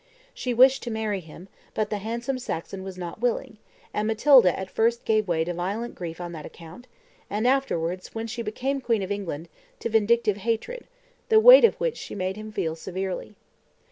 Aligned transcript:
She 0.33 0.51
wished 0.51 0.81
to 0.81 0.89
marry 0.89 1.19
him, 1.19 1.47
but 1.75 1.91
the 1.91 1.99
handsome 1.99 2.39
Saxon 2.39 2.81
was 2.81 2.97
not 2.97 3.21
willing; 3.21 3.59
and 3.93 4.07
Matilda 4.07 4.57
at 4.57 4.71
first 4.71 5.05
gave 5.05 5.27
way 5.27 5.43
to 5.43 5.53
violent 5.53 5.93
grief 5.93 6.19
on 6.19 6.31
that 6.31 6.43
account, 6.43 6.87
and 7.29 7.45
afterwards, 7.47 8.15
when 8.15 8.25
she 8.25 8.41
became 8.41 8.81
queen 8.81 9.03
of 9.03 9.11
England, 9.11 9.47
to 9.79 9.89
vindictive 9.89 10.37
hatred, 10.37 10.87
the 11.29 11.39
weight 11.39 11.65
of 11.65 11.75
which 11.79 11.97
she 11.97 12.15
made 12.15 12.35
him 12.35 12.51
feel 12.51 12.75
severely. 12.75 13.35